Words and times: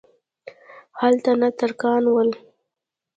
هلته 0.99 1.31
نه 1.41 1.49
ترکان 1.59 2.03
ول. 2.09 2.29